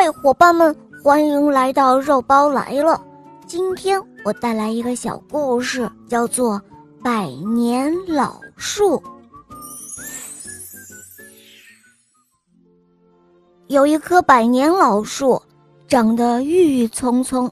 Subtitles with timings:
[0.00, 0.72] 嗨，伙伴们，
[1.02, 3.04] 欢迎来到肉包来了。
[3.48, 6.54] 今天我带来一个小故事，叫做
[7.02, 8.96] 《百年老树》。
[13.66, 15.42] 有一棵百年老树，
[15.88, 17.50] 长得郁郁葱葱，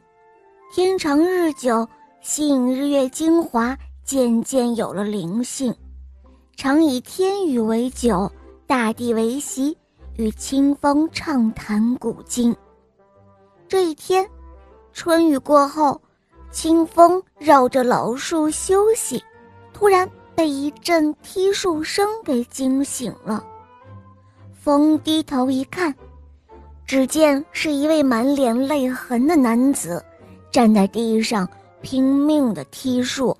[0.72, 1.84] 天长日久，
[2.20, 5.74] 吸引日月精华，渐渐有了灵性，
[6.54, 8.30] 常以天雨为酒，
[8.68, 9.76] 大地为席。
[10.16, 12.54] 与清风畅谈古今。
[13.68, 14.26] 这一天，
[14.92, 16.00] 春雨过后，
[16.50, 19.22] 清风绕着老树休息，
[19.74, 23.44] 突然被一阵踢树声给惊醒了。
[24.52, 25.94] 风低头一看，
[26.86, 30.02] 只见是一位满脸泪痕的男子，
[30.50, 31.46] 站在地上
[31.82, 33.36] 拼命的踢树。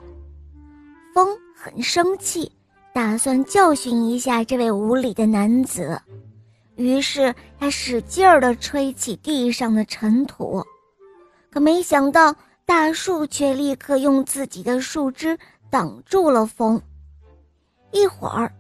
[1.15, 2.53] 风很生气，
[2.93, 5.99] 打算教训一下这位无礼的男子。
[6.77, 10.63] 于是他使劲儿地吹起地上的尘土，
[11.51, 12.35] 可没想到
[12.67, 15.39] 大树却立刻用自己的树枝
[15.71, 16.81] 挡住了风。
[17.93, 18.53] 一会儿，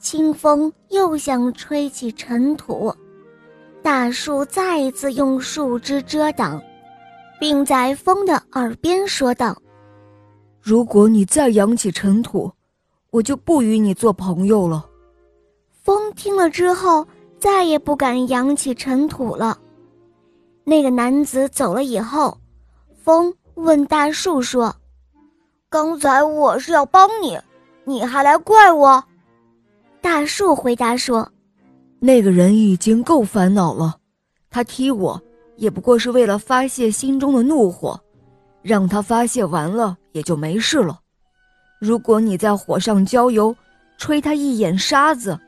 [0.00, 2.92] 清风又想吹起尘土，
[3.82, 6.60] 大树再一次用树枝遮挡，
[7.38, 9.56] 并在风的耳边说道
[10.60, 12.50] ：“如果你再扬起尘土，
[13.10, 14.84] 我就不与你做朋友了。”
[15.84, 17.06] 风听了之后。
[17.38, 19.58] 再也不敢扬起尘土了。
[20.64, 22.36] 那个男子走了以后，
[23.02, 24.74] 风问大树说
[25.70, 27.38] ：“刚才我是要帮你，
[27.84, 29.02] 你还来怪我？”
[30.02, 31.30] 大树回答说
[32.00, 33.96] ：“那个人已经够烦恼了，
[34.50, 35.20] 他踢我
[35.56, 37.98] 也不过是为了发泄心中的怒火，
[38.62, 41.00] 让他发泄完了也就没事了。
[41.80, 43.54] 如果你在火上浇油，
[43.96, 45.38] 吹他一眼沙子。”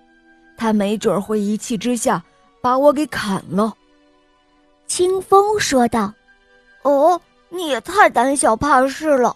[0.60, 2.22] 他没准会一气之下
[2.60, 3.74] 把我给砍了。”
[4.86, 6.12] 清风说道。
[6.84, 9.34] “哦，你也太胆小怕事了！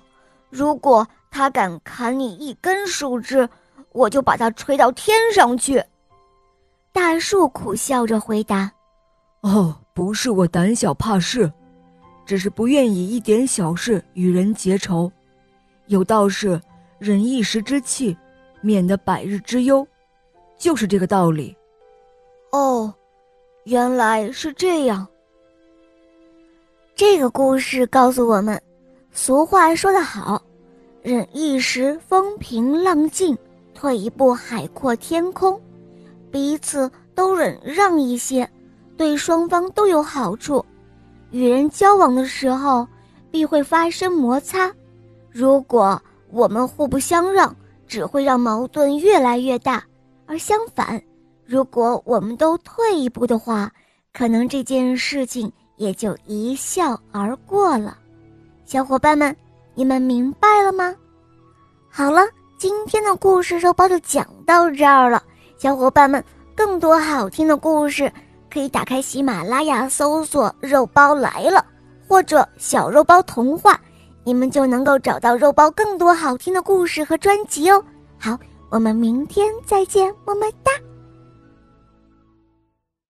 [0.51, 3.49] 如果他敢砍你一根树枝，
[3.93, 5.83] 我就把他吹到天上去。”
[6.93, 8.71] 大树苦笑着回答
[9.41, 11.51] ：“哦，不是我胆小怕事，
[12.27, 15.11] 只是不愿以一点小事与人结仇。
[15.87, 16.61] 有道是，
[16.99, 18.15] 忍一时之气，
[18.61, 19.87] 免得百日之忧。”
[20.57, 21.57] 就是这个道理。
[22.53, 22.93] 哦，
[23.65, 25.07] 原来是这样。
[26.95, 28.61] 这个故事告诉我们，
[29.13, 30.41] 俗话说得好
[31.03, 33.37] ：“忍一时风平浪静，
[33.75, 35.61] 退一步海阔天空。”
[36.31, 38.49] 彼此都忍让一些，
[38.97, 40.65] 对双方都有好处。
[41.31, 42.87] 与人交往的时候，
[43.31, 44.73] 必会发生摩擦。
[45.31, 46.01] 如果
[46.31, 47.55] 我们互不相让，
[47.89, 49.85] 只会让矛盾越来越大。
[50.27, 51.01] 而相反，
[51.45, 53.71] 如果我们都退一步的话，
[54.13, 57.99] 可能这件事情也就一笑而过了。
[58.65, 59.37] 小伙伴们，
[59.75, 60.95] 你们明白了吗？
[61.91, 62.23] 好了，
[62.57, 65.23] 今天的故事肉包就讲到这儿了。
[65.59, 66.25] 小伙伴们，
[66.57, 68.11] 更多好听的故事
[68.51, 71.65] 可以打开喜马拉雅搜索“肉包来了”
[72.09, 73.79] 或者“小肉包童话”，
[74.25, 77.85] 你们就能够找到肉包更多好听的故事和专辑哦。
[78.19, 78.39] 好。
[78.75, 80.73] 我们明天再见，么么哒。